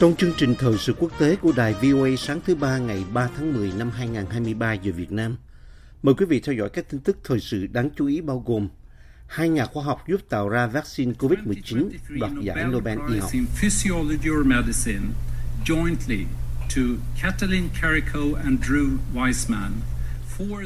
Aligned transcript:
Trong 0.00 0.16
chương 0.16 0.32
trình 0.36 0.54
thời 0.58 0.78
sự 0.78 0.94
quốc 0.98 1.12
tế 1.18 1.36
của 1.36 1.52
đài 1.56 1.74
VOA 1.74 2.08
sáng 2.18 2.40
thứ 2.46 2.54
ba 2.54 2.78
ngày 2.78 3.04
3 3.12 3.28
tháng 3.36 3.52
10 3.52 3.72
năm 3.78 3.90
2023 3.90 4.72
giờ 4.72 4.92
Việt 4.92 5.12
Nam, 5.12 5.36
mời 6.02 6.14
quý 6.14 6.26
vị 6.26 6.40
theo 6.40 6.54
dõi 6.54 6.68
các 6.68 6.90
tin 6.90 7.00
tức 7.00 7.18
thời 7.24 7.40
sự 7.40 7.66
đáng 7.66 7.90
chú 7.96 8.06
ý 8.06 8.20
bao 8.20 8.42
gồm 8.46 8.68
hai 9.26 9.48
nhà 9.48 9.66
khoa 9.66 9.84
học 9.84 10.04
giúp 10.08 10.20
tạo 10.28 10.48
ra 10.48 10.66
vaccine 10.66 11.12
COVID-19 11.12 11.90
đoạt 12.08 12.32
giải 12.42 12.64
Nobel 12.64 12.98
y 13.12 13.18
học. 13.18 13.30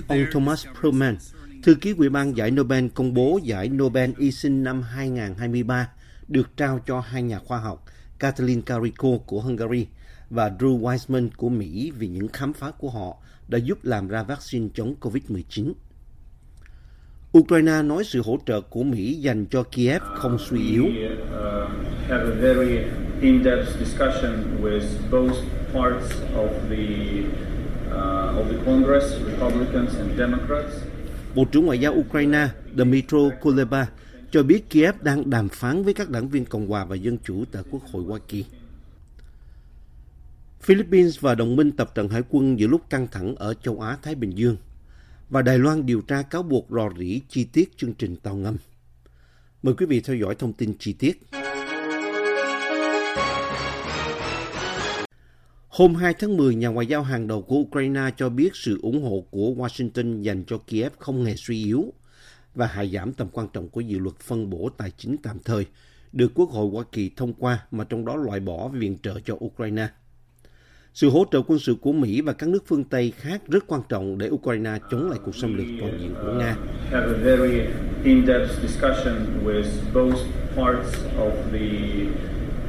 Ông 0.09 0.27
Thomas 0.33 0.67
Perlman, 0.83 1.17
thư 1.63 1.75
ký 1.75 1.95
ủy 1.99 2.09
ban 2.09 2.37
giải 2.37 2.51
Nobel 2.51 2.89
công 2.95 3.15
bố 3.15 3.41
giải 3.43 3.69
Nobel 3.69 4.11
y 4.19 4.33
sinh 4.33 4.65
năm 4.65 4.83
2023 4.83 5.89
được 6.29 6.57
trao 6.57 6.81
cho 6.87 7.01
hai 7.01 7.23
nhà 7.23 7.39
khoa 7.39 7.59
học 7.59 7.85
Katalin 8.23 8.63
Kariko 8.63 9.09
của 9.27 9.41
Hungary 9.41 9.87
và 10.31 10.53
Drew 10.59 10.81
Weissman 10.81 11.29
của 11.37 11.49
Mỹ 11.49 11.93
vì 11.99 12.09
những 12.09 12.29
khám 12.29 12.53
phá 12.53 12.71
của 12.79 12.91
họ 12.91 13.17
đã 13.49 13.59
giúp 13.59 13.79
làm 13.85 14.09
ra 14.09 14.23
vaccine 14.23 14.69
chống 14.75 14.95
COVID-19. 15.01 15.73
Ukraine 17.39 17.83
nói 17.83 18.05
sự 18.05 18.23
hỗ 18.25 18.39
trợ 18.47 18.61
của 18.61 18.83
Mỹ 18.83 19.15
dành 19.15 19.47
cho 19.47 19.63
Kiev 19.63 20.03
không 20.03 20.39
suy 20.39 20.71
yếu. 20.71 20.85
Uh, 20.85 20.91
uh. 20.91 21.71
Bộ 31.35 31.45
trưởng 31.53 31.67
Ngoại 31.67 31.81
giao 31.81 31.93
Ukraine 31.93 32.49
Dmytro 32.77 33.19
Kuleba 33.41 33.87
cho 34.33 34.43
biết 34.43 34.71
Kiev 34.71 34.95
đang 35.03 35.31
đàm 35.31 35.49
phán 35.49 35.83
với 35.83 35.95
các 35.95 36.11
đảng 36.11 36.29
viên 36.29 36.45
Cộng 36.45 36.67
hòa 36.67 36.85
và 36.85 36.97
Dân 36.97 37.19
chủ 37.25 37.45
tại 37.53 37.63
Quốc 37.71 37.83
hội 37.93 38.05
Hoa 38.05 38.19
Kỳ. 38.29 38.45
Philippines 40.61 41.21
và 41.21 41.35
đồng 41.35 41.57
minh 41.57 41.73
tập 41.73 41.95
trận 41.95 42.09
hải 42.09 42.23
quân 42.31 42.59
giữa 42.59 42.67
lúc 42.67 42.91
căng 42.91 43.07
thẳng 43.07 43.35
ở 43.37 43.55
châu 43.55 43.81
Á-Thái 43.81 44.15
Bình 44.15 44.31
Dương 44.31 44.57
và 45.31 45.43
Đài 45.43 45.59
Loan 45.59 45.87
điều 45.87 46.01
tra 46.01 46.23
cáo 46.23 46.43
buộc 46.43 46.67
rò 46.71 46.91
rỉ 46.99 47.21
chi 47.29 47.45
tiết 47.45 47.77
chương 47.77 47.95
trình 47.95 48.17
tàu 48.17 48.35
ngầm. 48.35 48.57
Mời 49.63 49.75
quý 49.75 49.87
vị 49.87 50.01
theo 50.01 50.17
dõi 50.17 50.35
thông 50.35 50.53
tin 50.53 50.75
chi 50.79 50.93
tiết. 50.93 51.23
Hôm 55.69 55.95
2 55.95 56.15
tháng 56.19 56.37
10, 56.37 56.55
nhà 56.55 56.69
ngoại 56.69 56.87
giao 56.87 57.03
hàng 57.03 57.27
đầu 57.27 57.43
của 57.43 57.57
Ukraine 57.57 58.11
cho 58.17 58.29
biết 58.29 58.51
sự 58.55 58.79
ủng 58.83 59.03
hộ 59.03 59.25
của 59.31 59.55
Washington 59.57 60.23
dành 60.23 60.45
cho 60.47 60.59
Kiev 60.59 60.93
không 60.99 61.25
hề 61.25 61.37
suy 61.37 61.65
yếu 61.65 61.93
và 62.55 62.67
hạ 62.67 62.85
giảm 62.85 63.13
tầm 63.13 63.29
quan 63.33 63.47
trọng 63.53 63.69
của 63.69 63.81
dự 63.81 63.99
luật 63.99 64.17
phân 64.17 64.51
bổ 64.51 64.69
tài 64.77 64.91
chính 64.97 65.17
tạm 65.23 65.39
thời 65.45 65.67
được 66.13 66.33
Quốc 66.35 66.51
hội 66.51 66.71
Hoa 66.73 66.85
Kỳ 66.93 67.11
thông 67.17 67.33
qua 67.35 67.67
mà 67.71 67.85
trong 67.85 68.05
đó 68.05 68.17
loại 68.17 68.41
bỏ 68.41 68.69
viện 68.69 68.99
trợ 69.03 69.21
cho 69.25 69.37
Ukraine. 69.45 69.89
Sự 70.95 71.11
hỗ 71.11 71.25
trợ 71.33 71.43
quân 71.47 71.59
sự 71.59 71.75
của 71.81 71.93
Mỹ 71.93 72.21
và 72.21 72.33
các 72.33 72.49
nước 72.49 72.65
phương 72.67 72.85
Tây 72.85 73.13
khác 73.17 73.43
rất 73.49 73.65
quan 73.67 73.83
trọng 73.89 74.19
để 74.19 74.29
Ukraine 74.31 74.79
chống 74.91 75.11
lại 75.11 75.19
cuộc 75.25 75.37
xâm 75.37 75.57
lược 75.57 75.67
toàn 75.81 75.99
diện 76.01 76.15
của 76.23 76.33
Nga. 76.33 76.57
Of 81.19 81.33
the 81.53 81.69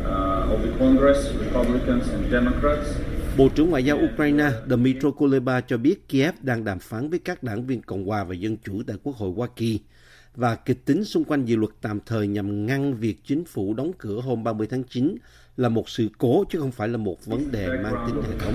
uh, 0.03 0.51
of 0.53 0.57
the 0.63 0.71
Congress, 0.79 1.19
Republicans 1.39 2.09
and 2.09 2.31
Democrats. 2.31 3.12
Bộ 3.37 3.49
trưởng 3.55 3.69
Ngoại 3.69 3.85
giao 3.85 3.97
Ukraine 4.13 4.51
Dmytro 4.69 5.11
Kuleba 5.11 5.61
cho 5.61 5.77
biết 5.77 6.09
Kiev 6.09 6.35
đang 6.41 6.63
đàm 6.63 6.79
phán 6.79 7.09
với 7.09 7.19
các 7.19 7.43
đảng 7.43 7.65
viên 7.65 7.81
Cộng 7.81 8.05
hòa 8.05 8.23
và 8.23 8.35
Dân 8.35 8.57
chủ 8.57 8.81
tại 8.87 8.97
Quốc 9.03 9.15
hội 9.15 9.31
Hoa 9.35 9.47
Kỳ 9.55 9.79
và 10.35 10.55
kịch 10.55 10.85
tính 10.85 11.03
xung 11.03 11.23
quanh 11.23 11.45
dự 11.45 11.55
luật 11.55 11.71
tạm 11.81 11.99
thời 12.05 12.27
nhằm 12.27 12.65
ngăn 12.65 12.93
việc 12.93 13.17
chính 13.25 13.45
phủ 13.45 13.73
đóng 13.73 13.91
cửa 13.97 14.21
hôm 14.21 14.43
30 14.43 14.67
tháng 14.69 14.83
9 14.83 15.15
là 15.57 15.69
một 15.69 15.89
sự 15.89 16.09
cố 16.17 16.43
chứ 16.49 16.59
không 16.59 16.71
phải 16.71 16.87
là 16.87 16.97
một 16.97 17.25
vấn 17.25 17.51
đề 17.51 17.67
mang 17.83 18.07
tính 18.07 18.15
hệ 18.23 18.37
thống. 18.39 18.53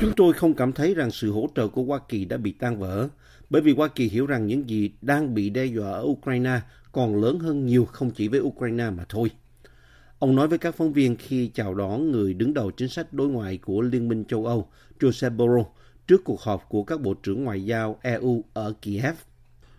Chúng 0.00 0.12
tôi 0.16 0.32
không 0.32 0.54
cảm 0.54 0.72
thấy 0.72 0.94
rằng 0.94 1.10
sự 1.10 1.32
hỗ 1.32 1.48
trợ 1.54 1.68
của 1.68 1.82
Hoa 1.82 1.98
Kỳ 2.08 2.24
đã 2.24 2.36
bị 2.36 2.52
tan 2.52 2.78
vỡ, 2.78 3.08
bởi 3.50 3.62
vì 3.62 3.74
Hoa 3.74 3.88
Kỳ 3.88 4.08
hiểu 4.08 4.26
rằng 4.26 4.46
những 4.46 4.70
gì 4.70 4.90
đang 5.02 5.34
bị 5.34 5.50
đe 5.50 5.64
dọa 5.64 5.90
ở 5.90 6.02
Ukraine 6.02 6.60
còn 6.92 7.22
lớn 7.22 7.38
hơn 7.38 7.66
nhiều 7.66 7.84
không 7.84 8.10
chỉ 8.10 8.28
với 8.28 8.40
Ukraine 8.40 8.90
mà 8.90 9.04
thôi. 9.08 9.30
Ông 10.18 10.36
nói 10.36 10.48
với 10.48 10.58
các 10.58 10.74
phóng 10.74 10.92
viên 10.92 11.16
khi 11.16 11.50
chào 11.54 11.74
đón 11.74 12.12
người 12.12 12.34
đứng 12.34 12.54
đầu 12.54 12.70
chính 12.70 12.88
sách 12.88 13.12
đối 13.12 13.28
ngoại 13.28 13.58
của 13.58 13.80
Liên 13.80 14.08
minh 14.08 14.24
châu 14.24 14.46
Âu, 14.46 14.68
Joseph 15.00 15.36
Borrell, 15.36 15.68
trước 16.06 16.24
cuộc 16.24 16.40
họp 16.40 16.68
của 16.68 16.82
các 16.82 17.00
bộ 17.00 17.14
trưởng 17.14 17.44
ngoại 17.44 17.64
giao 17.64 17.98
EU 18.02 18.44
ở 18.52 18.74
Kiev. 18.82 19.14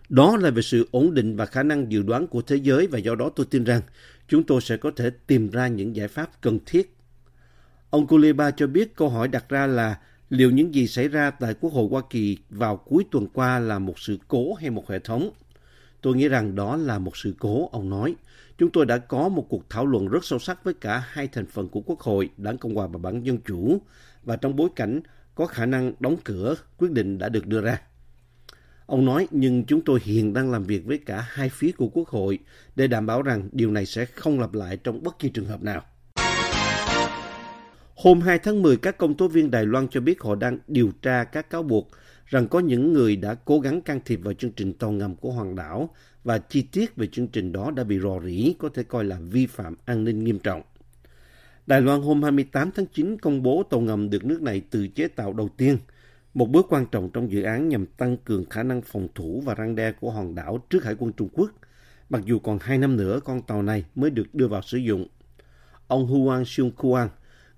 Đó 0.08 0.36
là 0.36 0.50
về 0.50 0.62
sự 0.62 0.88
ổn 0.90 1.14
định 1.14 1.36
và 1.36 1.46
khả 1.46 1.62
năng 1.62 1.92
dự 1.92 2.02
đoán 2.02 2.26
của 2.26 2.42
thế 2.42 2.56
giới 2.56 2.86
và 2.86 2.98
do 2.98 3.14
đó 3.14 3.30
tôi 3.36 3.46
tin 3.50 3.64
rằng 3.64 3.80
chúng 4.28 4.42
tôi 4.42 4.60
sẽ 4.60 4.76
có 4.76 4.90
thể 4.96 5.10
tìm 5.26 5.50
ra 5.50 5.68
những 5.68 5.96
giải 5.96 6.08
pháp 6.08 6.40
cần 6.40 6.58
thiết 6.66 6.98
Ông 7.90 8.06
Kuleba 8.06 8.50
cho 8.50 8.66
biết 8.66 8.96
câu 8.96 9.08
hỏi 9.08 9.28
đặt 9.28 9.48
ra 9.48 9.66
là 9.66 9.98
liệu 10.30 10.50
những 10.50 10.74
gì 10.74 10.86
xảy 10.86 11.08
ra 11.08 11.30
tại 11.30 11.54
Quốc 11.60 11.72
hội 11.72 11.88
Hoa 11.90 12.02
Kỳ 12.10 12.38
vào 12.50 12.76
cuối 12.76 13.04
tuần 13.10 13.26
qua 13.32 13.58
là 13.58 13.78
một 13.78 13.98
sự 13.98 14.18
cố 14.28 14.54
hay 14.54 14.70
một 14.70 14.88
hệ 14.88 14.98
thống? 14.98 15.30
Tôi 16.00 16.16
nghĩ 16.16 16.28
rằng 16.28 16.54
đó 16.54 16.76
là 16.76 16.98
một 16.98 17.16
sự 17.16 17.34
cố, 17.38 17.68
ông 17.72 17.90
nói. 17.90 18.14
Chúng 18.58 18.70
tôi 18.70 18.86
đã 18.86 18.98
có 18.98 19.28
một 19.28 19.46
cuộc 19.48 19.70
thảo 19.70 19.86
luận 19.86 20.08
rất 20.08 20.24
sâu 20.24 20.38
sắc 20.38 20.64
với 20.64 20.74
cả 20.74 21.04
hai 21.08 21.28
thành 21.28 21.46
phần 21.46 21.68
của 21.68 21.80
Quốc 21.80 22.00
hội, 22.00 22.30
Đảng 22.36 22.58
Cộng 22.58 22.74
hòa 22.74 22.86
và 22.86 22.98
Đảng 23.02 23.26
Dân 23.26 23.38
Chủ, 23.46 23.82
và 24.22 24.36
trong 24.36 24.56
bối 24.56 24.68
cảnh 24.76 25.00
có 25.34 25.46
khả 25.46 25.66
năng 25.66 25.92
đóng 26.00 26.16
cửa, 26.24 26.54
quyết 26.78 26.90
định 26.90 27.18
đã 27.18 27.28
được 27.28 27.46
đưa 27.46 27.60
ra. 27.60 27.80
Ông 28.86 29.04
nói, 29.04 29.28
nhưng 29.30 29.64
chúng 29.64 29.80
tôi 29.84 30.00
hiện 30.02 30.32
đang 30.32 30.50
làm 30.50 30.64
việc 30.64 30.86
với 30.86 30.98
cả 30.98 31.26
hai 31.28 31.48
phía 31.48 31.72
của 31.72 31.88
Quốc 31.88 32.08
hội 32.08 32.38
để 32.76 32.86
đảm 32.86 33.06
bảo 33.06 33.22
rằng 33.22 33.48
điều 33.52 33.70
này 33.70 33.86
sẽ 33.86 34.04
không 34.04 34.40
lặp 34.40 34.54
lại 34.54 34.76
trong 34.76 35.02
bất 35.02 35.18
kỳ 35.18 35.28
trường 35.28 35.46
hợp 35.46 35.62
nào. 35.62 35.82
Hôm 37.96 38.20
2 38.20 38.38
tháng 38.38 38.62
10, 38.62 38.76
các 38.76 38.98
công 38.98 39.14
tố 39.14 39.28
viên 39.28 39.50
Đài 39.50 39.66
Loan 39.66 39.88
cho 39.88 40.00
biết 40.00 40.20
họ 40.20 40.34
đang 40.34 40.58
điều 40.66 40.90
tra 41.02 41.24
các 41.24 41.50
cáo 41.50 41.62
buộc 41.62 41.90
rằng 42.28 42.48
có 42.48 42.60
những 42.60 42.92
người 42.92 43.16
đã 43.16 43.34
cố 43.34 43.60
gắng 43.60 43.80
can 43.80 44.00
thiệp 44.04 44.20
vào 44.22 44.34
chương 44.34 44.52
trình 44.52 44.72
tàu 44.72 44.90
ngầm 44.90 45.16
của 45.16 45.32
Hoàng 45.32 45.56
đảo 45.56 45.94
và 46.24 46.38
chi 46.38 46.62
tiết 46.62 46.96
về 46.96 47.06
chương 47.06 47.28
trình 47.28 47.52
đó 47.52 47.70
đã 47.70 47.84
bị 47.84 47.98
rò 47.98 48.20
rỉ, 48.24 48.54
có 48.58 48.68
thể 48.74 48.82
coi 48.82 49.04
là 49.04 49.18
vi 49.30 49.46
phạm 49.46 49.76
an 49.84 50.04
ninh 50.04 50.24
nghiêm 50.24 50.38
trọng. 50.38 50.62
Đài 51.66 51.80
Loan 51.80 52.02
hôm 52.02 52.22
28 52.22 52.70
tháng 52.70 52.86
9 52.86 53.16
công 53.18 53.42
bố 53.42 53.62
tàu 53.70 53.80
ngầm 53.80 54.10
được 54.10 54.24
nước 54.24 54.42
này 54.42 54.62
tự 54.70 54.88
chế 54.88 55.08
tạo 55.08 55.32
đầu 55.32 55.48
tiên, 55.56 55.78
một 56.34 56.50
bước 56.50 56.66
quan 56.68 56.86
trọng 56.92 57.10
trong 57.10 57.32
dự 57.32 57.42
án 57.42 57.68
nhằm 57.68 57.86
tăng 57.86 58.16
cường 58.16 58.44
khả 58.44 58.62
năng 58.62 58.82
phòng 58.82 59.08
thủ 59.14 59.42
và 59.44 59.54
răng 59.54 59.74
đe 59.74 59.92
của 59.92 60.10
hòn 60.10 60.34
đảo 60.34 60.58
trước 60.70 60.84
Hải 60.84 60.94
quân 60.98 61.12
Trung 61.12 61.28
Quốc, 61.32 61.50
mặc 62.10 62.22
dù 62.24 62.38
còn 62.38 62.58
hai 62.60 62.78
năm 62.78 62.96
nữa 62.96 63.20
con 63.24 63.42
tàu 63.42 63.62
này 63.62 63.84
mới 63.94 64.10
được 64.10 64.34
đưa 64.34 64.48
vào 64.48 64.62
sử 64.62 64.78
dụng. 64.78 65.06
Ông 65.86 66.06
Huang 66.06 66.44
Xiong 66.44 66.70
Kuang, 66.70 67.08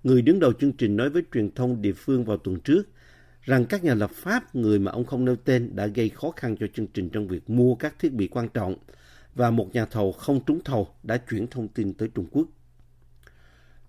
người 0.03 0.21
đứng 0.21 0.39
đầu 0.39 0.53
chương 0.53 0.71
trình 0.71 0.97
nói 0.97 1.09
với 1.09 1.23
truyền 1.33 1.51
thông 1.51 1.81
địa 1.81 1.93
phương 1.93 2.25
vào 2.25 2.37
tuần 2.37 2.59
trước 2.59 2.87
rằng 3.41 3.65
các 3.65 3.83
nhà 3.83 3.93
lập 3.93 4.11
pháp, 4.13 4.55
người 4.55 4.79
mà 4.79 4.91
ông 4.91 5.05
không 5.05 5.25
nêu 5.25 5.35
tên, 5.35 5.75
đã 5.75 5.87
gây 5.87 6.09
khó 6.09 6.31
khăn 6.31 6.55
cho 6.59 6.67
chương 6.73 6.87
trình 6.87 7.09
trong 7.09 7.27
việc 7.27 7.49
mua 7.49 7.75
các 7.75 7.99
thiết 7.99 8.13
bị 8.13 8.27
quan 8.27 8.49
trọng 8.49 8.75
và 9.35 9.51
một 9.51 9.69
nhà 9.73 9.85
thầu 9.85 10.11
không 10.11 10.45
trúng 10.45 10.63
thầu 10.63 10.87
đã 11.03 11.17
chuyển 11.17 11.47
thông 11.47 11.67
tin 11.67 11.93
tới 11.93 12.09
Trung 12.15 12.25
Quốc. 12.31 12.47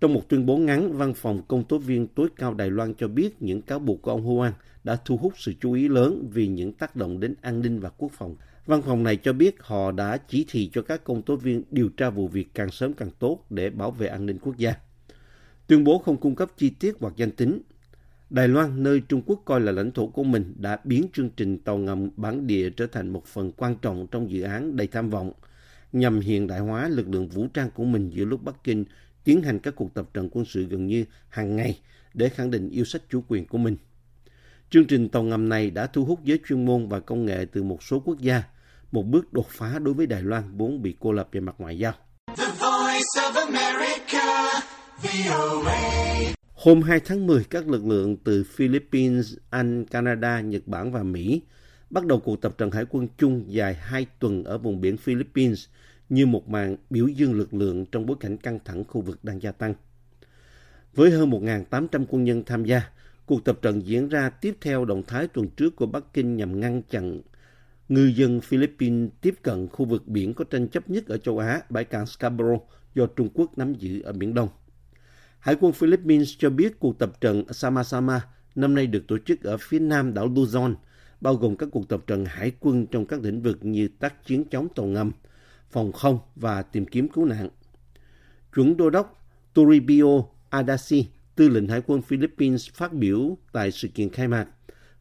Trong 0.00 0.14
một 0.14 0.28
tuyên 0.28 0.46
bố 0.46 0.56
ngắn, 0.56 0.92
văn 0.92 1.14
phòng 1.14 1.42
công 1.48 1.64
tố 1.64 1.78
viên 1.78 2.06
tối 2.06 2.28
cao 2.36 2.54
Đài 2.54 2.70
Loan 2.70 2.94
cho 2.94 3.08
biết 3.08 3.42
những 3.42 3.62
cáo 3.62 3.78
buộc 3.78 4.02
của 4.02 4.10
ông 4.10 4.22
Huang 4.22 4.52
đã 4.84 4.96
thu 5.04 5.16
hút 5.16 5.32
sự 5.36 5.52
chú 5.60 5.72
ý 5.72 5.88
lớn 5.88 6.28
vì 6.32 6.46
những 6.46 6.72
tác 6.72 6.96
động 6.96 7.20
đến 7.20 7.34
an 7.40 7.60
ninh 7.60 7.80
và 7.80 7.88
quốc 7.88 8.12
phòng. 8.14 8.36
Văn 8.66 8.82
phòng 8.82 9.02
này 9.02 9.16
cho 9.16 9.32
biết 9.32 9.56
họ 9.60 9.92
đã 9.92 10.16
chỉ 10.16 10.46
thị 10.48 10.70
cho 10.72 10.82
các 10.82 11.04
công 11.04 11.22
tố 11.22 11.36
viên 11.36 11.62
điều 11.70 11.88
tra 11.88 12.10
vụ 12.10 12.28
việc 12.28 12.48
càng 12.54 12.70
sớm 12.70 12.92
càng 12.92 13.10
tốt 13.18 13.46
để 13.50 13.70
bảo 13.70 13.90
vệ 13.90 14.06
an 14.06 14.26
ninh 14.26 14.38
quốc 14.38 14.56
gia. 14.56 14.74
Tuyên 15.66 15.84
bố 15.84 15.98
không 15.98 16.16
cung 16.16 16.34
cấp 16.34 16.50
chi 16.56 16.70
tiết 16.70 16.94
hoặc 17.00 17.14
danh 17.16 17.30
tính. 17.30 17.62
Đài 18.32 18.48
Loan, 18.48 18.82
nơi 18.82 19.02
Trung 19.08 19.22
Quốc 19.26 19.42
coi 19.44 19.60
là 19.60 19.72
lãnh 19.72 19.92
thổ 19.92 20.06
của 20.06 20.24
mình, 20.24 20.54
đã 20.58 20.78
biến 20.84 21.06
chương 21.12 21.30
trình 21.30 21.58
tàu 21.58 21.78
ngầm 21.78 22.10
bản 22.16 22.46
địa 22.46 22.70
trở 22.70 22.86
thành 22.86 23.08
một 23.08 23.26
phần 23.26 23.52
quan 23.56 23.76
trọng 23.82 24.06
trong 24.10 24.30
dự 24.30 24.42
án 24.42 24.76
đầy 24.76 24.86
tham 24.86 25.10
vọng, 25.10 25.32
nhằm 25.92 26.20
hiện 26.20 26.46
đại 26.46 26.60
hóa 26.60 26.88
lực 26.88 27.08
lượng 27.08 27.28
vũ 27.28 27.46
trang 27.54 27.70
của 27.70 27.84
mình 27.84 28.10
giữa 28.10 28.24
lúc 28.24 28.42
Bắc 28.44 28.64
Kinh 28.64 28.84
tiến 29.24 29.42
hành 29.42 29.58
các 29.58 29.74
cuộc 29.76 29.94
tập 29.94 30.08
trận 30.14 30.28
quân 30.32 30.44
sự 30.44 30.64
gần 30.64 30.86
như 30.86 31.04
hàng 31.28 31.56
ngày 31.56 31.80
để 32.14 32.28
khẳng 32.28 32.50
định 32.50 32.70
yêu 32.70 32.84
sách 32.84 33.02
chủ 33.10 33.24
quyền 33.28 33.46
của 33.46 33.58
mình. 33.58 33.76
Chương 34.70 34.86
trình 34.86 35.08
tàu 35.08 35.22
ngầm 35.22 35.48
này 35.48 35.70
đã 35.70 35.86
thu 35.86 36.04
hút 36.04 36.24
giới 36.24 36.40
chuyên 36.48 36.64
môn 36.64 36.88
và 36.88 37.00
công 37.00 37.26
nghệ 37.26 37.46
từ 37.52 37.62
một 37.62 37.82
số 37.82 38.00
quốc 38.00 38.18
gia, 38.20 38.42
một 38.92 39.02
bước 39.02 39.32
đột 39.32 39.46
phá 39.48 39.78
đối 39.78 39.94
với 39.94 40.06
Đài 40.06 40.22
Loan 40.22 40.42
vốn 40.56 40.82
bị 40.82 40.96
cô 41.00 41.12
lập 41.12 41.28
về 41.32 41.40
mặt 41.40 41.54
ngoại 41.58 41.78
giao. 41.78 41.92
The 42.36 42.46
voice 42.46 43.14
of 43.16 43.34
America, 43.34 44.60
VOA. 45.02 46.01
Hôm 46.64 46.82
2 46.82 47.00
tháng 47.00 47.26
10, 47.26 47.44
các 47.50 47.68
lực 47.68 47.86
lượng 47.86 48.16
từ 48.16 48.44
Philippines, 48.44 49.34
Anh, 49.50 49.84
Canada, 49.84 50.40
Nhật 50.40 50.62
Bản 50.66 50.92
và 50.92 51.02
Mỹ 51.02 51.42
bắt 51.90 52.06
đầu 52.06 52.20
cuộc 52.20 52.40
tập 52.40 52.54
trận 52.58 52.70
hải 52.70 52.84
quân 52.90 53.08
chung 53.18 53.44
dài 53.46 53.74
2 53.74 54.06
tuần 54.18 54.44
ở 54.44 54.58
vùng 54.58 54.80
biển 54.80 54.96
Philippines 54.96 55.66
như 56.08 56.26
một 56.26 56.48
màn 56.48 56.76
biểu 56.90 57.06
dương 57.06 57.34
lực 57.34 57.54
lượng 57.54 57.86
trong 57.86 58.06
bối 58.06 58.16
cảnh 58.20 58.36
căng 58.36 58.58
thẳng 58.64 58.84
khu 58.84 59.00
vực 59.00 59.24
đang 59.24 59.42
gia 59.42 59.52
tăng. 59.52 59.74
Với 60.94 61.10
hơn 61.10 61.30
1.800 61.30 62.04
quân 62.08 62.24
nhân 62.24 62.42
tham 62.46 62.64
gia, 62.64 62.82
cuộc 63.26 63.44
tập 63.44 63.58
trận 63.62 63.86
diễn 63.86 64.08
ra 64.08 64.30
tiếp 64.30 64.56
theo 64.60 64.84
động 64.84 65.02
thái 65.06 65.28
tuần 65.28 65.48
trước 65.48 65.76
của 65.76 65.86
Bắc 65.86 66.04
Kinh 66.12 66.36
nhằm 66.36 66.60
ngăn 66.60 66.82
chặn 66.90 67.20
ngư 67.88 68.06
dân 68.06 68.40
Philippines 68.40 69.10
tiếp 69.20 69.34
cận 69.42 69.68
khu 69.68 69.84
vực 69.84 70.08
biển 70.08 70.34
có 70.34 70.44
tranh 70.44 70.68
chấp 70.68 70.90
nhất 70.90 71.06
ở 71.06 71.18
châu 71.18 71.38
Á, 71.38 71.60
bãi 71.70 71.84
cạn 71.84 72.06
Scarborough 72.06 72.62
do 72.94 73.06
Trung 73.06 73.28
Quốc 73.34 73.58
nắm 73.58 73.74
giữ 73.74 74.02
ở 74.02 74.12
Biển 74.12 74.34
Đông. 74.34 74.48
Hải 75.42 75.56
quân 75.60 75.72
Philippines 75.72 76.34
cho 76.38 76.50
biết 76.50 76.80
cuộc 76.80 76.98
tập 76.98 77.20
trận 77.20 77.44
Sama-sama 77.50 78.20
năm 78.54 78.74
nay 78.74 78.86
được 78.86 79.06
tổ 79.08 79.18
chức 79.18 79.42
ở 79.42 79.56
phía 79.56 79.78
nam 79.78 80.14
đảo 80.14 80.28
Luzon, 80.28 80.74
bao 81.20 81.34
gồm 81.34 81.56
các 81.56 81.68
cuộc 81.72 81.88
tập 81.88 82.04
trận 82.06 82.24
hải 82.24 82.52
quân 82.60 82.86
trong 82.86 83.06
các 83.06 83.20
lĩnh 83.22 83.42
vực 83.42 83.58
như 83.62 83.88
tác 83.88 84.26
chiến 84.26 84.44
chống 84.50 84.68
tàu 84.74 84.86
ngầm, 84.86 85.12
phòng 85.70 85.92
không 85.92 86.18
và 86.36 86.62
tìm 86.62 86.86
kiếm 86.86 87.08
cứu 87.08 87.24
nạn. 87.24 87.48
Chuẩn 88.54 88.76
đô 88.76 88.90
đốc 88.90 89.24
Toribio 89.54 90.22
Adasi, 90.50 91.06
tư 91.34 91.48
lệnh 91.48 91.68
Hải 91.68 91.82
quân 91.86 92.02
Philippines 92.02 92.70
phát 92.74 92.92
biểu 92.92 93.38
tại 93.52 93.70
sự 93.70 93.88
kiện 93.88 94.10
khai 94.10 94.28
mạc 94.28 94.48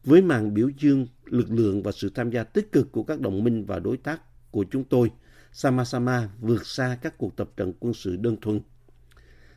với 0.04 0.22
màn 0.22 0.54
biểu 0.54 0.68
dương 0.78 1.06
lực 1.24 1.50
lượng 1.50 1.82
và 1.82 1.92
sự 1.92 2.10
tham 2.14 2.30
gia 2.30 2.44
tích 2.44 2.72
cực 2.72 2.92
của 2.92 3.02
các 3.02 3.20
đồng 3.20 3.44
minh 3.44 3.64
và 3.64 3.78
đối 3.78 3.96
tác 3.96 4.20
của 4.50 4.64
chúng 4.70 4.84
tôi. 4.84 5.10
Sama-sama 5.52 6.28
vượt 6.40 6.66
xa 6.66 6.98
các 7.02 7.18
cuộc 7.18 7.36
tập 7.36 7.50
trận 7.56 7.72
quân 7.80 7.94
sự 7.94 8.16
đơn 8.16 8.36
thuần. 8.40 8.60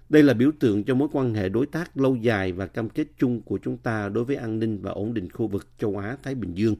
Đây 0.09 0.23
là 0.23 0.33
biểu 0.33 0.51
tượng 0.59 0.83
cho 0.83 0.95
mối 0.95 1.07
quan 1.11 1.33
hệ 1.33 1.49
đối 1.49 1.65
tác 1.65 1.97
lâu 1.97 2.15
dài 2.15 2.51
và 2.51 2.67
cam 2.67 2.89
kết 2.89 3.07
chung 3.17 3.41
của 3.41 3.59
chúng 3.63 3.77
ta 3.77 4.09
đối 4.09 4.23
với 4.25 4.35
an 4.35 4.59
ninh 4.59 4.81
và 4.81 4.91
ổn 4.91 5.13
định 5.13 5.29
khu 5.29 5.47
vực 5.47 5.67
châu 5.79 5.97
Á-Thái 5.97 6.35
Bình 6.35 6.53
Dương. 6.53 6.75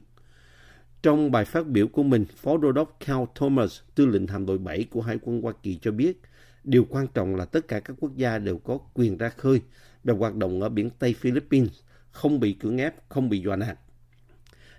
Trong 1.02 1.30
bài 1.30 1.44
phát 1.44 1.66
biểu 1.66 1.88
của 1.88 2.02
mình, 2.02 2.24
Phó 2.36 2.56
Đô 2.56 2.72
đốc 2.72 2.96
Cal 3.06 3.24
Thomas, 3.34 3.80
tư 3.94 4.06
lệnh 4.06 4.26
hạm 4.26 4.46
đội 4.46 4.58
7 4.58 4.84
của 4.90 5.00
Hải 5.00 5.18
quân 5.22 5.42
Hoa 5.42 5.52
Kỳ 5.62 5.78
cho 5.82 5.90
biết, 5.90 6.20
điều 6.64 6.86
quan 6.90 7.06
trọng 7.14 7.36
là 7.36 7.44
tất 7.44 7.68
cả 7.68 7.80
các 7.80 7.96
quốc 8.00 8.16
gia 8.16 8.38
đều 8.38 8.58
có 8.58 8.78
quyền 8.94 9.18
ra 9.18 9.28
khơi 9.28 9.60
và 10.04 10.14
hoạt 10.14 10.34
động 10.34 10.60
ở 10.60 10.68
biển 10.68 10.90
Tây 10.98 11.14
Philippines, 11.14 11.72
không 12.10 12.40
bị 12.40 12.52
cưỡng 12.52 12.78
ép, 12.78 13.08
không 13.08 13.28
bị 13.28 13.40
dọa 13.40 13.56
nạt. 13.56 13.78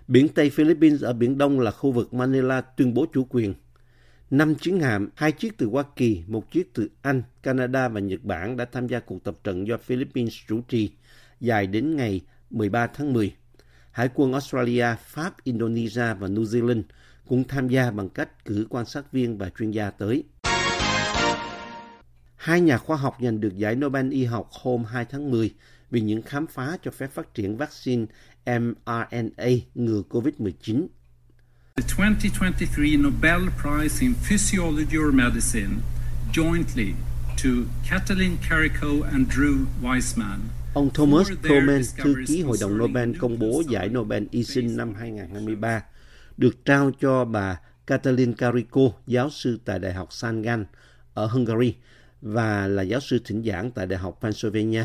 Biển 0.08 0.28
Tây 0.28 0.50
Philippines 0.50 1.02
ở 1.02 1.12
Biển 1.12 1.38
Đông 1.38 1.60
là 1.60 1.70
khu 1.70 1.92
vực 1.92 2.14
Manila 2.14 2.60
tuyên 2.60 2.94
bố 2.94 3.06
chủ 3.12 3.24
quyền. 3.30 3.54
Năm 4.30 4.54
chiến 4.54 4.80
hạm, 4.80 5.08
hai 5.14 5.32
chiếc 5.32 5.58
từ 5.58 5.66
Hoa 5.66 5.84
Kỳ, 5.96 6.22
một 6.26 6.50
chiếc 6.50 6.74
từ 6.74 6.88
Anh, 7.02 7.22
Canada 7.42 7.88
và 7.88 8.00
Nhật 8.00 8.24
Bản 8.24 8.56
đã 8.56 8.64
tham 8.64 8.86
gia 8.86 9.00
cuộc 9.00 9.24
tập 9.24 9.34
trận 9.44 9.66
do 9.66 9.76
Philippines 9.76 10.34
chủ 10.48 10.60
trì, 10.68 10.90
dài 11.40 11.66
đến 11.66 11.96
ngày 11.96 12.20
13 12.50 12.86
tháng 12.86 13.12
10. 13.12 13.34
Hải 13.90 14.08
quân 14.14 14.32
Australia, 14.32 14.86
Pháp, 15.04 15.44
Indonesia 15.44 16.14
và 16.14 16.28
New 16.28 16.42
Zealand 16.42 16.82
cũng 17.28 17.44
tham 17.44 17.68
gia 17.68 17.90
bằng 17.90 18.08
cách 18.08 18.44
cử 18.44 18.66
quan 18.70 18.86
sát 18.86 19.12
viên 19.12 19.38
và 19.38 19.50
chuyên 19.58 19.70
gia 19.70 19.90
tới. 19.90 20.24
Hai 22.36 22.60
nhà 22.60 22.78
khoa 22.78 22.96
học 22.96 23.16
giành 23.22 23.40
được 23.40 23.56
giải 23.56 23.76
Nobel 23.76 24.10
y 24.10 24.24
học 24.24 24.48
hôm 24.50 24.84
2 24.84 25.04
tháng 25.04 25.30
10 25.30 25.54
vì 25.90 26.00
những 26.00 26.22
khám 26.22 26.46
phá 26.46 26.76
cho 26.82 26.90
phép 26.90 27.10
phát 27.10 27.34
triển 27.34 27.56
vaccine 27.56 28.06
mRNA 28.46 29.48
ngừa 29.74 30.02
COVID-19. 30.10 30.86
The 31.78 31.84
2023 31.84 32.96
Nobel 32.96 33.50
Prize 33.56 34.02
in 34.02 34.14
Physiology 34.14 34.98
or 34.98 35.12
Medicine 35.12 35.82
jointly 36.32 36.94
to 37.36 37.66
Katalin 37.86 38.36
Kariko 38.38 39.06
and 39.14 39.28
Drew 39.28 39.66
Weissman. 39.82 40.40
Ông 40.74 40.90
Thomas 40.90 41.30
Perlman, 41.42 41.82
thư 41.96 42.14
ký 42.26 42.42
Hội 42.42 42.56
đồng 42.60 42.78
Nobel 42.78 43.12
công 43.18 43.38
bố 43.38 43.62
giải 43.68 43.88
Nobel 43.88 44.24
y 44.30 44.44
sinh 44.44 44.76
năm 44.76 44.88
based 44.88 45.00
2023, 45.00 45.82
được 46.36 46.64
trao 46.64 46.90
cho 47.00 47.24
bà 47.24 47.60
Katalin 47.86 48.32
Kariko, 48.32 48.82
giáo 49.06 49.30
sư 49.30 49.58
tại 49.64 49.78
Đại 49.78 49.92
học 49.92 50.12
San 50.12 50.42
Gan 50.42 50.66
ở 51.14 51.26
Hungary 51.26 51.74
và 52.22 52.66
là 52.66 52.82
giáo 52.82 53.00
sư 53.00 53.18
thỉnh 53.24 53.42
giảng 53.42 53.70
tại 53.70 53.86
Đại 53.86 53.98
học 53.98 54.18
Pennsylvania. 54.22 54.84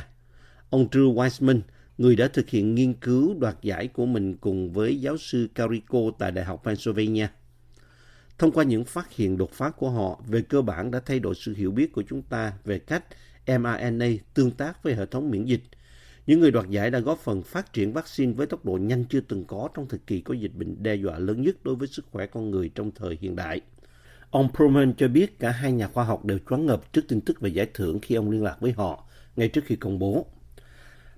Ông 0.70 0.88
Drew 0.92 1.14
Weissman, 1.14 1.60
người 2.04 2.16
đã 2.16 2.28
thực 2.28 2.50
hiện 2.50 2.76
nghiên 2.76 2.94
cứu 2.94 3.36
đoạt 3.40 3.56
giải 3.62 3.88
của 3.88 4.06
mình 4.06 4.38
cùng 4.38 4.74
với 4.74 5.02
giáo 5.02 5.18
sư 5.18 5.48
Kariko 5.56 6.00
tại 6.20 6.32
Đại 6.32 6.46
học 6.46 6.62
Pennsylvania. 6.66 7.28
Thông 8.38 8.52
qua 8.52 8.64
những 8.64 8.86
phát 8.86 9.12
hiện 9.12 9.38
đột 9.38 9.52
phá 9.52 9.70
của 9.70 9.90
họ, 9.90 10.22
về 10.28 10.42
cơ 10.42 10.62
bản 10.62 10.92
đã 10.92 11.00
thay 11.00 11.20
đổi 11.20 11.36
sự 11.36 11.54
hiểu 11.58 11.72
biết 11.72 11.92
của 11.92 12.04
chúng 12.10 12.22
ta 12.22 12.54
về 12.64 12.80
cách 12.80 13.04
mRNA 13.48 14.08
tương 14.34 14.52
tác 14.52 14.84
với 14.84 14.96
hệ 14.96 15.06
thống 15.06 15.32
miễn 15.32 15.46
dịch. 15.46 15.64
Những 16.28 16.40
người 16.40 16.52
đoạt 16.52 16.70
giải 16.70 16.92
đã 16.92 17.00
góp 17.00 17.20
phần 17.20 17.44
phát 17.44 17.74
triển 17.74 17.94
vaccine 17.94 18.34
với 18.34 18.48
tốc 18.48 18.66
độ 18.66 18.74
nhanh 18.74 19.06
chưa 19.06 19.22
từng 19.22 19.46
có 19.46 19.70
trong 19.74 19.88
thời 19.88 20.00
kỳ 20.08 20.22
có 20.22 20.34
dịch 20.34 20.56
bệnh 20.56 20.84
đe 20.84 20.96
dọa 20.96 21.20
lớn 21.20 21.42
nhất 21.42 21.56
đối 21.64 21.76
với 21.76 21.88
sức 21.88 22.06
khỏe 22.12 22.26
con 22.26 22.52
người 22.52 22.70
trong 22.76 22.92
thời 22.96 23.18
hiện 23.22 23.36
đại. 23.36 23.62
Ông 24.30 24.50
Perlman 24.54 24.94
cho 24.98 25.08
biết 25.08 25.40
cả 25.40 25.52
hai 25.52 25.72
nhà 25.72 25.88
khoa 25.88 26.04
học 26.04 26.26
đều 26.26 26.40
choáng 26.50 26.66
ngợp 26.66 26.94
trước 26.94 27.06
tin 27.08 27.22
tức 27.22 27.42
về 27.42 27.50
giải 27.50 27.68
thưởng 27.74 28.00
khi 28.02 28.16
ông 28.16 28.32
liên 28.32 28.44
lạc 28.44 28.58
với 28.60 28.72
họ 28.72 29.08
ngay 29.36 29.48
trước 29.48 29.64
khi 29.66 29.76
công 29.76 30.00
bố. 30.00 30.28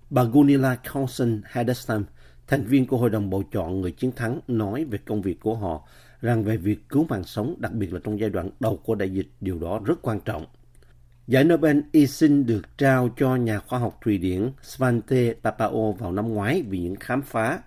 Bà 0.09 0.23
Gunilla 0.23 0.75
Carlson 0.75 1.41
Hedestam, 1.45 2.05
thành 2.47 2.63
viên 2.63 2.85
của 2.87 2.97
Hội 2.97 3.09
đồng 3.09 3.29
bầu 3.29 3.43
chọn 3.51 3.81
người 3.81 3.91
chiến 3.91 4.11
thắng, 4.11 4.39
nói 4.47 4.85
về 4.85 4.99
công 5.05 5.21
việc 5.21 5.39
của 5.39 5.55
họ 5.55 5.87
rằng 6.21 6.43
về 6.43 6.57
việc 6.57 6.89
cứu 6.89 7.05
mạng 7.09 7.23
sống, 7.23 7.55
đặc 7.57 7.73
biệt 7.73 7.93
là 7.93 7.99
trong 8.03 8.19
giai 8.19 8.29
đoạn 8.29 8.49
đầu 8.59 8.77
của 8.77 8.95
đại 8.95 9.09
dịch, 9.09 9.27
điều 9.41 9.59
đó 9.59 9.81
rất 9.85 10.01
quan 10.01 10.19
trọng. 10.19 10.45
Giải 11.27 11.43
Nobel 11.43 11.79
y 11.91 12.07
sinh 12.07 12.45
được 12.45 12.77
trao 12.77 13.09
cho 13.17 13.35
nhà 13.35 13.59
khoa 13.59 13.79
học 13.79 13.97
Thụy 14.01 14.17
Điển 14.17 14.51
Svante 14.61 15.33
Papao 15.43 15.91
vào 15.99 16.11
năm 16.11 16.33
ngoái 16.33 16.61
vì 16.61 16.79
những 16.79 16.95
khám 16.95 17.21
phá 17.21 17.59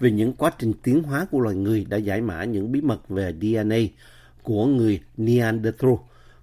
về 0.00 0.10
những 0.10 0.32
quá 0.32 0.50
trình 0.58 0.72
tiến 0.82 1.02
hóa 1.02 1.26
của 1.30 1.40
loài 1.40 1.56
người 1.56 1.86
đã 1.88 1.96
giải 1.96 2.20
mã 2.20 2.44
những 2.44 2.72
bí 2.72 2.80
mật 2.80 3.08
về 3.08 3.34
DNA 3.40 3.76
của 4.42 4.66
người 4.66 5.00
Neanderthal, 5.16 5.94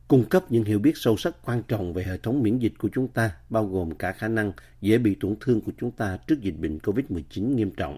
cung 0.08 0.26
cấp 0.26 0.44
những 0.50 0.64
hiểu 0.64 0.80
biết 0.80 0.98
sâu 0.98 1.18
sắc 1.18 1.36
quan 1.46 1.64
trọng 1.64 1.94
về 1.94 2.04
hệ 2.04 2.18
thống 2.18 2.44
miễn 2.44 2.60
dịch 2.60 2.74
của 2.78 2.90
chúng 2.96 3.08
ta, 3.08 3.32
bao 3.50 3.66
gồm 3.66 3.96
cả 3.96 4.12
khả 4.12 4.28
năng 4.28 4.52
dễ 4.82 4.98
bị 4.98 5.16
tổn 5.16 5.36
thương 5.40 5.62
của 5.62 5.72
chúng 5.80 5.92
ta 5.92 6.18
trước 6.28 6.42
dịch 6.42 6.56
bệnh 6.60 6.78
COVID-19 6.78 7.56
nghiêm 7.56 7.72
trọng. 7.72 7.98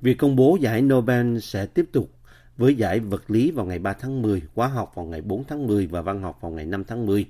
Việc 0.00 0.18
công 0.18 0.36
bố 0.36 0.58
giải 0.60 0.82
Nobel 0.82 1.38
sẽ 1.38 1.66
tiếp 1.66 1.86
tục 1.92 2.10
với 2.56 2.74
giải 2.74 3.00
vật 3.00 3.30
lý 3.30 3.50
vào 3.50 3.66
ngày 3.66 3.78
3 3.78 3.92
tháng 3.92 4.22
10, 4.22 4.42
hóa 4.54 4.68
học 4.68 4.92
vào 4.94 5.04
ngày 5.04 5.22
4 5.22 5.44
tháng 5.44 5.66
10 5.66 5.86
và 5.86 6.02
văn 6.02 6.22
học 6.22 6.38
vào 6.40 6.52
ngày 6.52 6.66
5 6.66 6.84
tháng 6.84 7.06
10. 7.06 7.26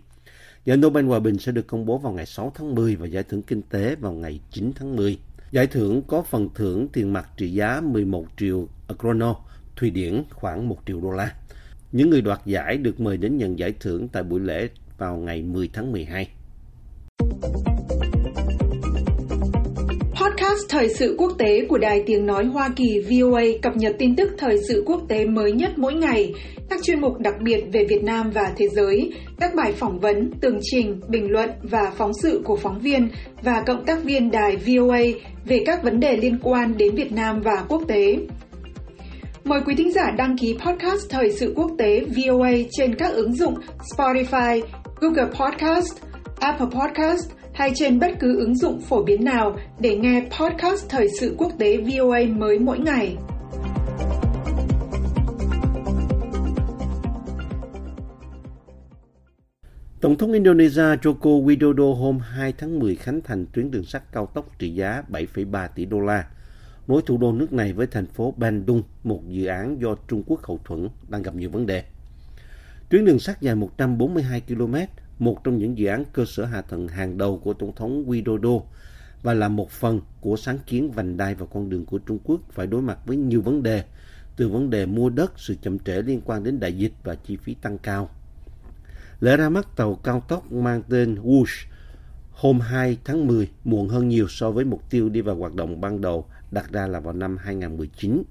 Giải 0.64 0.76
Nobel 0.76 1.04
Hòa 1.04 1.18
bình 1.18 1.38
sẽ 1.38 1.52
được 1.52 1.66
công 1.66 1.86
bố 1.86 1.98
vào 1.98 2.12
ngày 2.12 2.26
6 2.26 2.52
tháng 2.54 2.74
10 2.74 2.96
và 2.96 3.06
giải 3.06 3.22
thưởng 3.22 3.42
kinh 3.42 3.62
tế 3.62 3.94
vào 3.94 4.12
ngày 4.12 4.40
9 4.50 4.72
tháng 4.76 4.96
10. 4.96 5.18
Giải 5.50 5.66
thưởng 5.66 6.02
có 6.06 6.22
phần 6.22 6.48
thưởng 6.54 6.88
tiền 6.92 7.12
mặt 7.12 7.28
trị 7.36 7.52
giá 7.52 7.80
11 7.80 8.26
triệu 8.36 8.68
krono, 8.98 9.36
Thụy 9.76 9.90
Điển 9.90 10.22
khoảng 10.30 10.68
1 10.68 10.78
triệu 10.86 11.00
đô 11.00 11.10
la. 11.10 11.34
Những 11.94 12.10
người 12.10 12.20
đoạt 12.20 12.40
giải 12.46 12.76
được 12.76 13.00
mời 13.00 13.16
đến 13.16 13.36
nhận 13.36 13.58
giải 13.58 13.72
thưởng 13.80 14.08
tại 14.12 14.22
buổi 14.22 14.40
lễ 14.40 14.68
vào 14.98 15.16
ngày 15.16 15.42
10 15.42 15.68
tháng 15.72 15.92
12. 15.92 16.28
Podcast 20.10 20.60
Thời 20.68 20.88
sự 20.88 21.16
quốc 21.18 21.32
tế 21.38 21.66
của 21.68 21.78
Đài 21.78 22.02
Tiếng 22.06 22.26
Nói 22.26 22.44
Hoa 22.44 22.70
Kỳ 22.76 23.00
VOA 23.10 23.42
cập 23.62 23.76
nhật 23.76 23.96
tin 23.98 24.16
tức 24.16 24.30
thời 24.38 24.58
sự 24.68 24.84
quốc 24.86 25.02
tế 25.08 25.24
mới 25.24 25.52
nhất 25.52 25.78
mỗi 25.78 25.94
ngày, 25.94 26.34
các 26.70 26.82
chuyên 26.82 27.00
mục 27.00 27.18
đặc 27.18 27.34
biệt 27.42 27.64
về 27.72 27.84
Việt 27.84 28.02
Nam 28.04 28.30
và 28.30 28.52
thế 28.56 28.68
giới, 28.68 29.12
các 29.40 29.54
bài 29.54 29.72
phỏng 29.72 29.98
vấn, 30.00 30.30
tường 30.40 30.58
trình, 30.62 31.00
bình 31.08 31.30
luận 31.30 31.50
và 31.62 31.92
phóng 31.96 32.12
sự 32.22 32.40
của 32.44 32.56
phóng 32.56 32.78
viên 32.78 33.08
và 33.42 33.62
cộng 33.66 33.84
tác 33.84 34.04
viên 34.04 34.30
đài 34.30 34.56
VOA 34.56 35.00
về 35.44 35.62
các 35.66 35.82
vấn 35.82 36.00
đề 36.00 36.16
liên 36.16 36.38
quan 36.42 36.76
đến 36.76 36.94
Việt 36.94 37.12
Nam 37.12 37.40
và 37.40 37.64
quốc 37.68 37.82
tế. 37.88 38.16
Mời 39.44 39.60
quý 39.66 39.74
thính 39.74 39.92
giả 39.92 40.10
đăng 40.18 40.36
ký 40.38 40.56
podcast 40.66 41.10
Thời 41.10 41.32
sự 41.32 41.52
quốc 41.56 41.70
tế 41.78 42.04
VOA 42.16 42.50
trên 42.70 42.94
các 42.94 43.12
ứng 43.12 43.36
dụng 43.36 43.54
Spotify, 43.96 44.62
Google 45.00 45.24
Podcast, 45.24 45.96
Apple 46.40 46.66
Podcast 46.66 47.30
hay 47.54 47.72
trên 47.74 47.98
bất 47.98 48.10
cứ 48.20 48.38
ứng 48.38 48.54
dụng 48.56 48.80
phổ 48.80 49.02
biến 49.02 49.24
nào 49.24 49.56
để 49.80 49.96
nghe 49.96 50.28
podcast 50.40 50.88
Thời 50.88 51.08
sự 51.08 51.34
quốc 51.38 51.52
tế 51.58 51.76
VOA 51.76 52.18
mới 52.36 52.58
mỗi 52.58 52.78
ngày. 52.78 53.16
Tổng 60.00 60.16
thống 60.18 60.32
Indonesia 60.32 60.96
Joko 61.02 61.44
Widodo 61.44 61.94
hôm 61.94 62.18
2 62.18 62.52
tháng 62.58 62.78
10 62.78 62.94
khánh 62.94 63.20
thành 63.20 63.46
tuyến 63.52 63.70
đường 63.70 63.84
sắt 63.84 64.12
cao 64.12 64.26
tốc 64.34 64.58
trị 64.58 64.70
giá 64.70 65.02
7,3 65.08 65.68
tỷ 65.74 65.84
đô 65.84 66.00
la, 66.00 66.24
nối 66.88 67.02
thủ 67.06 67.18
đô 67.18 67.32
nước 67.32 67.52
này 67.52 67.72
với 67.72 67.86
thành 67.86 68.06
phố 68.06 68.34
Bandung, 68.36 68.82
một 69.04 69.22
dự 69.28 69.46
án 69.46 69.80
do 69.80 69.94
Trung 70.08 70.22
Quốc 70.26 70.42
hậu 70.42 70.60
thuẫn 70.64 70.88
đang 71.08 71.22
gặp 71.22 71.34
nhiều 71.34 71.50
vấn 71.50 71.66
đề. 71.66 71.84
Tuyến 72.88 73.04
đường 73.04 73.18
sắt 73.18 73.40
dài 73.40 73.54
142 73.54 74.40
km, 74.40 74.74
một 75.18 75.44
trong 75.44 75.58
những 75.58 75.78
dự 75.78 75.86
án 75.86 76.04
cơ 76.12 76.24
sở 76.24 76.44
hạ 76.44 76.62
tầng 76.62 76.88
hàng 76.88 77.18
đầu 77.18 77.38
của 77.38 77.52
Tổng 77.54 77.74
thống 77.76 78.04
Widodo 78.06 78.62
và 79.22 79.34
là 79.34 79.48
một 79.48 79.70
phần 79.70 80.00
của 80.20 80.36
sáng 80.36 80.58
kiến 80.66 80.90
vành 80.90 81.16
đai 81.16 81.34
và 81.34 81.46
con 81.46 81.70
đường 81.70 81.84
của 81.84 81.98
Trung 81.98 82.18
Quốc 82.24 82.40
phải 82.50 82.66
đối 82.66 82.82
mặt 82.82 82.98
với 83.06 83.16
nhiều 83.16 83.42
vấn 83.42 83.62
đề, 83.62 83.84
từ 84.36 84.48
vấn 84.48 84.70
đề 84.70 84.86
mua 84.86 85.10
đất, 85.10 85.32
sự 85.36 85.56
chậm 85.62 85.78
trễ 85.78 86.02
liên 86.02 86.20
quan 86.24 86.44
đến 86.44 86.60
đại 86.60 86.78
dịch 86.78 86.92
và 87.04 87.14
chi 87.14 87.36
phí 87.36 87.54
tăng 87.54 87.78
cao. 87.78 88.10
Lễ 89.20 89.36
ra 89.36 89.48
mắt 89.48 89.76
tàu 89.76 89.94
cao 89.94 90.22
tốc 90.28 90.52
mang 90.52 90.82
tên 90.88 91.14
Whoosh 91.14 91.66
hôm 92.32 92.60
2 92.60 92.98
tháng 93.04 93.26
10 93.26 93.50
muộn 93.64 93.88
hơn 93.88 94.08
nhiều 94.08 94.28
so 94.28 94.50
với 94.50 94.64
mục 94.64 94.90
tiêu 94.90 95.08
đi 95.08 95.20
vào 95.20 95.36
hoạt 95.36 95.54
động 95.54 95.80
ban 95.80 96.00
đầu 96.00 96.26
đặt 96.50 96.72
ra 96.72 96.86
là 96.86 97.00
vào 97.00 97.12
năm 97.12 97.36
2019. 97.36 98.22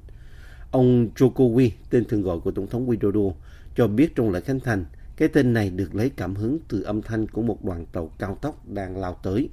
Ông 0.71 1.09
Jokowi, 1.15 1.69
tên 1.89 2.05
thường 2.05 2.21
gọi 2.21 2.39
của 2.39 2.51
Tổng 2.51 2.67
thống 2.67 2.89
Widodo, 2.89 3.33
cho 3.75 3.87
biết 3.87 4.15
trong 4.15 4.31
lễ 4.31 4.41
khánh 4.41 4.59
thành, 4.59 4.85
cái 5.17 5.27
tên 5.27 5.53
này 5.53 5.69
được 5.69 5.95
lấy 5.95 6.09
cảm 6.09 6.35
hứng 6.35 6.59
từ 6.67 6.81
âm 6.81 7.01
thanh 7.01 7.27
của 7.27 7.41
một 7.41 7.65
đoàn 7.65 7.85
tàu 7.85 8.09
cao 8.19 8.37
tốc 8.41 8.67
đang 8.67 8.97
lao 8.97 9.19
tới. 9.23 9.49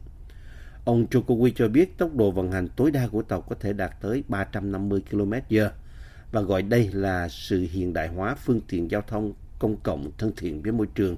Ông 0.84 1.06
Jokowi 1.10 1.50
cho 1.54 1.68
biết 1.68 1.98
tốc 1.98 2.14
độ 2.14 2.30
vận 2.30 2.52
hành 2.52 2.68
tối 2.76 2.90
đa 2.90 3.08
của 3.08 3.22
tàu 3.22 3.40
có 3.40 3.56
thể 3.60 3.72
đạt 3.72 3.90
tới 4.00 4.24
350 4.28 5.02
km/h 5.10 5.68
và 6.32 6.40
gọi 6.40 6.62
đây 6.62 6.90
là 6.92 7.28
sự 7.28 7.66
hiện 7.70 7.92
đại 7.92 8.08
hóa 8.08 8.34
phương 8.34 8.60
tiện 8.68 8.90
giao 8.90 9.02
thông 9.02 9.32
công 9.58 9.76
cộng 9.76 10.10
thân 10.18 10.32
thiện 10.36 10.62
với 10.62 10.72
môi 10.72 10.86
trường. 10.94 11.16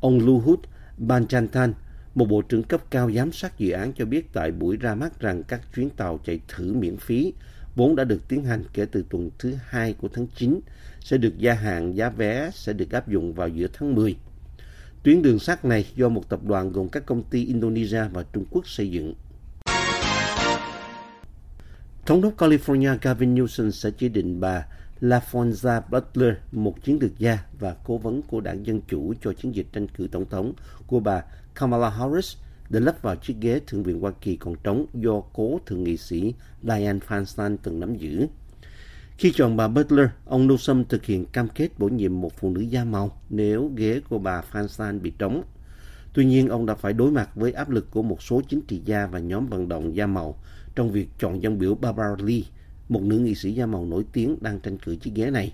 Ông 0.00 0.18
Luhut 0.18 0.60
Banchantan, 0.98 1.72
một 2.16 2.28
bộ 2.28 2.42
trưởng 2.42 2.62
cấp 2.62 2.80
cao 2.90 3.10
giám 3.12 3.32
sát 3.32 3.58
dự 3.58 3.70
án 3.70 3.92
cho 3.92 4.04
biết 4.04 4.32
tại 4.32 4.52
buổi 4.52 4.76
ra 4.76 4.94
mắt 4.94 5.20
rằng 5.20 5.42
các 5.42 5.60
chuyến 5.74 5.90
tàu 5.90 6.20
chạy 6.24 6.40
thử 6.48 6.74
miễn 6.74 6.96
phí, 6.96 7.32
vốn 7.74 7.96
đã 7.96 8.04
được 8.04 8.28
tiến 8.28 8.44
hành 8.44 8.64
kể 8.72 8.86
từ 8.92 9.04
tuần 9.10 9.30
thứ 9.38 9.54
hai 9.68 9.92
của 9.92 10.08
tháng 10.08 10.26
9 10.36 10.60
sẽ 11.00 11.18
được 11.18 11.38
gia 11.38 11.54
hạn, 11.54 11.96
giá 11.96 12.10
vé 12.10 12.50
sẽ 12.54 12.72
được 12.72 12.90
áp 12.90 13.08
dụng 13.08 13.34
vào 13.34 13.48
giữa 13.48 13.66
tháng 13.72 13.94
10. 13.94 14.16
Tuyến 15.02 15.22
đường 15.22 15.38
sắt 15.38 15.64
này 15.64 15.86
do 15.96 16.08
một 16.08 16.28
tập 16.28 16.40
đoàn 16.44 16.72
gồm 16.72 16.88
các 16.88 17.06
công 17.06 17.22
ty 17.22 17.46
Indonesia 17.46 18.04
và 18.12 18.24
Trung 18.32 18.44
Quốc 18.50 18.68
xây 18.68 18.90
dựng. 18.90 19.14
Thống 22.06 22.20
đốc 22.20 22.36
California 22.36 22.98
Gavin 23.02 23.34
Newsom 23.34 23.70
sẽ 23.70 23.90
chỉ 23.90 24.08
định 24.08 24.40
bà 24.40 24.66
LaFonza 25.00 25.80
Butler, 25.90 26.34
một 26.52 26.84
chiến 26.84 26.98
lược 27.00 27.18
gia 27.18 27.38
và 27.58 27.76
cố 27.84 27.98
vấn 27.98 28.22
của 28.22 28.40
đảng 28.40 28.66
Dân 28.66 28.80
Chủ 28.88 29.14
cho 29.22 29.32
chiến 29.32 29.54
dịch 29.54 29.66
tranh 29.72 29.88
cử 29.88 30.08
tổng 30.12 30.24
thống 30.30 30.52
của 30.86 31.00
bà 31.00 31.22
Kamala 31.54 31.90
Harris 31.90 32.36
để 32.70 32.80
lấp 32.80 33.02
vào 33.02 33.16
chiếc 33.16 33.34
ghế 33.40 33.60
Thượng 33.66 33.82
viện 33.82 34.00
Hoa 34.00 34.12
Kỳ 34.20 34.36
còn 34.36 34.54
trống 34.64 34.86
do 34.94 35.20
cố 35.32 35.60
thượng 35.66 35.84
nghị 35.84 35.96
sĩ 35.96 36.34
Dianne 36.62 37.06
Feinstein 37.08 37.56
từng 37.62 37.80
nắm 37.80 37.94
giữ. 37.94 38.26
Khi 39.18 39.32
chọn 39.32 39.56
bà 39.56 39.68
Butler, 39.68 40.08
ông 40.24 40.48
Newsom 40.48 40.84
thực 40.88 41.04
hiện 41.04 41.26
cam 41.26 41.48
kết 41.48 41.68
bổ 41.78 41.88
nhiệm 41.88 42.20
một 42.20 42.32
phụ 42.36 42.50
nữ 42.50 42.60
da 42.60 42.84
màu 42.84 43.18
nếu 43.30 43.70
ghế 43.76 44.00
của 44.08 44.18
bà 44.18 44.42
Feinstein 44.52 45.00
bị 45.00 45.12
trống. 45.18 45.42
Tuy 46.12 46.24
nhiên, 46.24 46.48
ông 46.48 46.66
đã 46.66 46.74
phải 46.74 46.92
đối 46.92 47.10
mặt 47.10 47.30
với 47.34 47.52
áp 47.52 47.70
lực 47.70 47.90
của 47.90 48.02
một 48.02 48.22
số 48.22 48.42
chính 48.48 48.60
trị 48.60 48.82
gia 48.84 49.06
và 49.06 49.18
nhóm 49.18 49.46
vận 49.46 49.68
động 49.68 49.96
da 49.96 50.06
màu 50.06 50.38
trong 50.74 50.90
việc 50.90 51.08
chọn 51.18 51.42
dân 51.42 51.58
biểu 51.58 51.74
Barbara 51.74 52.16
Lee, 52.18 52.40
một 52.88 53.02
nữ 53.02 53.18
nghị 53.18 53.34
sĩ 53.34 53.52
da 53.52 53.66
màu 53.66 53.84
nổi 53.84 54.04
tiếng 54.12 54.36
đang 54.40 54.60
tranh 54.60 54.78
cử 54.78 54.96
chiếc 54.96 55.14
ghế 55.14 55.30
này. 55.30 55.52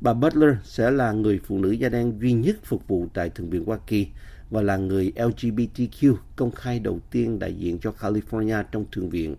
Bà 0.00 0.14
Butler 0.14 0.54
sẽ 0.64 0.90
là 0.90 1.12
người 1.12 1.40
phụ 1.46 1.58
nữ 1.58 1.70
da 1.70 1.88
đen 1.88 2.18
duy 2.20 2.32
nhất 2.32 2.56
phục 2.64 2.88
vụ 2.88 3.06
tại 3.14 3.30
Thượng 3.30 3.50
viện 3.50 3.64
Hoa 3.64 3.78
Kỳ 3.86 4.06
và 4.50 4.62
là 4.62 4.76
người 4.76 5.12
LGBTQ 5.16 6.14
công 6.36 6.50
khai 6.50 6.78
đầu 6.78 7.00
tiên 7.10 7.38
đại 7.38 7.54
diện 7.54 7.78
cho 7.78 7.92
California 8.00 8.64
trong 8.72 8.84
Thượng 8.92 9.10
viện. 9.10 9.36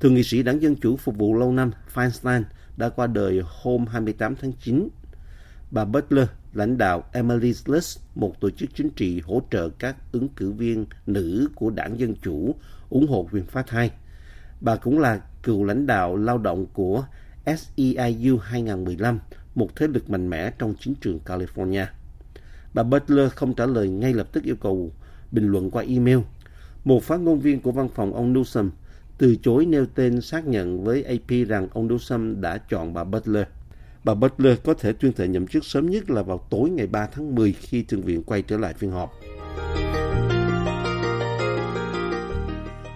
Thượng 0.00 0.14
nghị 0.14 0.22
sĩ 0.22 0.42
đảng 0.42 0.62
Dân 0.62 0.76
Chủ 0.76 0.96
phục 0.96 1.18
vụ 1.18 1.34
lâu 1.34 1.52
năm 1.52 1.70
Feinstein 1.94 2.42
đã 2.76 2.88
qua 2.88 3.06
đời 3.06 3.42
hôm 3.44 3.86
28 3.86 4.36
tháng 4.36 4.52
9. 4.52 4.88
Bà 5.70 5.84
Butler 5.84 6.28
lãnh 6.54 6.78
đạo 6.78 7.04
Emily's 7.12 7.72
List, 7.74 7.98
một 8.14 8.40
tổ 8.40 8.50
chức 8.50 8.70
chính 8.74 8.90
trị 8.90 9.20
hỗ 9.20 9.42
trợ 9.50 9.68
các 9.68 9.96
ứng 10.12 10.28
cử 10.28 10.52
viên 10.52 10.86
nữ 11.06 11.48
của 11.54 11.70
đảng 11.70 11.98
Dân 11.98 12.14
Chủ 12.22 12.54
ủng 12.88 13.06
hộ 13.08 13.28
quyền 13.32 13.46
phá 13.46 13.62
thai. 13.62 13.90
Bà 14.60 14.76
cũng 14.76 14.98
là 14.98 15.20
cựu 15.42 15.64
lãnh 15.64 15.86
đạo 15.86 16.16
lao 16.16 16.38
động 16.38 16.66
của 16.72 17.04
SEIU 17.46 18.38
2015, 18.38 19.18
một 19.54 19.76
thế 19.76 19.86
lực 19.86 20.10
mạnh 20.10 20.30
mẽ 20.30 20.50
trong 20.58 20.74
chiến 20.74 20.94
trường 21.00 21.20
California. 21.26 21.86
Bà 22.74 22.82
Butler 22.82 23.32
không 23.32 23.54
trả 23.54 23.66
lời 23.66 23.88
ngay 23.88 24.14
lập 24.14 24.28
tức 24.32 24.44
yêu 24.44 24.56
cầu 24.56 24.92
bình 25.32 25.48
luận 25.48 25.70
qua 25.70 25.84
email. 25.88 26.18
Một 26.84 27.02
phát 27.02 27.20
ngôn 27.20 27.40
viên 27.40 27.60
của 27.60 27.72
văn 27.72 27.88
phòng 27.94 28.14
ông 28.14 28.34
Newsom 28.34 28.70
từ 29.18 29.36
chối 29.42 29.66
nêu 29.66 29.86
tên 29.94 30.20
xác 30.20 30.46
nhận 30.46 30.84
với 30.84 31.02
AP 31.02 31.48
rằng 31.48 31.68
ông 31.72 31.88
Newsom 31.88 32.40
đã 32.40 32.58
chọn 32.58 32.94
bà 32.94 33.04
Butler. 33.04 33.44
Bà 34.04 34.14
Butler 34.14 34.58
có 34.64 34.74
thể 34.74 34.92
tuyên 34.92 35.12
thệ 35.12 35.28
nhậm 35.28 35.46
chức 35.46 35.64
sớm 35.64 35.90
nhất 35.90 36.10
là 36.10 36.22
vào 36.22 36.46
tối 36.50 36.70
ngày 36.70 36.86
3 36.86 37.06
tháng 37.06 37.34
10 37.34 37.52
khi 37.52 37.82
Thượng 37.82 38.02
viện 38.02 38.22
quay 38.22 38.42
trở 38.42 38.58
lại 38.58 38.74
phiên 38.74 38.90
họp. 38.90 39.12